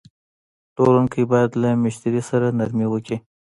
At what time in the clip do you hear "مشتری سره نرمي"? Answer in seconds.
1.83-2.87